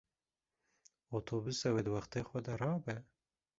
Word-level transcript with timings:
Otobus 1.17 1.59
ew 1.67 1.75
ê 1.79 1.81
di 1.85 1.91
wextê 1.95 2.19
xwe 2.27 2.39
de 2.47 2.53
rabe? 2.63 2.95